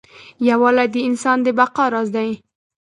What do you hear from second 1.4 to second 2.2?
د بقا راز